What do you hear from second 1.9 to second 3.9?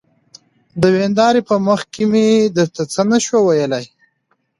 مې درته څه نشوى ويلى.